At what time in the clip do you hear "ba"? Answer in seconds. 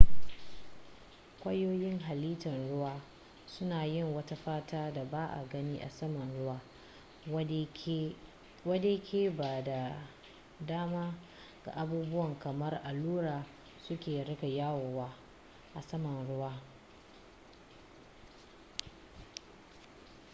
5.05-5.27, 9.29-9.61